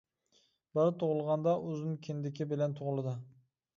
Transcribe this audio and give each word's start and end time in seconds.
بالا 0.77 0.93
تۇغۇلغاندا 1.03 1.55
ئۇزۇن 1.67 1.99
كىندىكى 2.07 2.49
بىلەن 2.55 2.75
تۇغۇلىدۇ. 2.81 3.15